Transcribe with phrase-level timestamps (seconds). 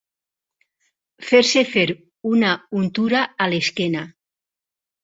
[1.27, 1.85] Fer-se fer
[2.33, 4.07] una untura a l'esquena.